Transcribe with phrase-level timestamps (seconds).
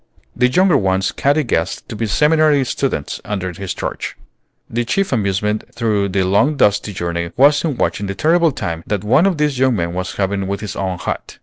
[0.35, 4.17] The younger ones Katy guessed to be seminary students under his charge.
[4.75, 9.03] Her chief amusement through the long dusty journey was in watching the terrible time that
[9.03, 11.37] one of these young men was having with his own hat.